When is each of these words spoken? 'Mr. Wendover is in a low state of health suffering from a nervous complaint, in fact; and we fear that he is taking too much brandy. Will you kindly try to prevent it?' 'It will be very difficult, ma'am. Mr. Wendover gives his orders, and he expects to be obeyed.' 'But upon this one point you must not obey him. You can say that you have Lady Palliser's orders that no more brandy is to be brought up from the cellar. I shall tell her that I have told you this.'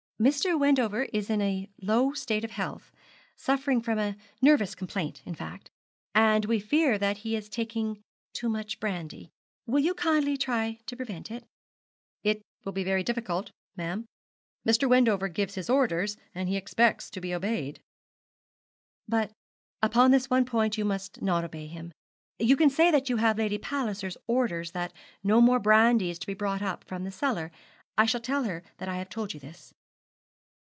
'Mr. 0.21 0.59
Wendover 0.59 1.05
is 1.05 1.31
in 1.31 1.41
a 1.41 1.67
low 1.81 2.13
state 2.13 2.43
of 2.43 2.51
health 2.51 2.91
suffering 3.35 3.81
from 3.81 3.97
a 3.97 4.15
nervous 4.39 4.75
complaint, 4.75 5.19
in 5.25 5.33
fact; 5.33 5.71
and 6.13 6.45
we 6.45 6.59
fear 6.59 6.99
that 6.99 7.17
he 7.17 7.35
is 7.35 7.49
taking 7.49 8.03
too 8.31 8.47
much 8.47 8.79
brandy. 8.79 9.31
Will 9.65 9.79
you 9.79 9.95
kindly 9.95 10.37
try 10.37 10.77
to 10.85 10.95
prevent 10.95 11.31
it?' 11.31 11.43
'It 12.23 12.39
will 12.63 12.71
be 12.71 12.83
very 12.83 13.01
difficult, 13.03 13.49
ma'am. 13.75 14.05
Mr. 14.63 14.87
Wendover 14.87 15.27
gives 15.27 15.55
his 15.55 15.71
orders, 15.71 16.17
and 16.35 16.47
he 16.47 16.55
expects 16.55 17.09
to 17.09 17.19
be 17.19 17.33
obeyed.' 17.33 17.79
'But 19.07 19.31
upon 19.81 20.11
this 20.11 20.29
one 20.29 20.45
point 20.45 20.77
you 20.77 20.85
must 20.85 21.19
not 21.23 21.43
obey 21.43 21.65
him. 21.65 21.91
You 22.37 22.55
can 22.55 22.69
say 22.69 22.91
that 22.91 23.09
you 23.09 23.17
have 23.17 23.39
Lady 23.39 23.57
Palliser's 23.57 24.17
orders 24.27 24.69
that 24.73 24.93
no 25.23 25.41
more 25.41 25.57
brandy 25.57 26.11
is 26.11 26.19
to 26.19 26.27
be 26.27 26.35
brought 26.35 26.61
up 26.61 26.83
from 26.83 27.05
the 27.05 27.11
cellar. 27.11 27.51
I 27.97 28.05
shall 28.05 28.21
tell 28.21 28.43
her 28.43 28.61
that 28.77 28.87
I 28.87 28.97
have 28.97 29.09
told 29.09 29.33
you 29.33 29.39
this.' 29.39 29.73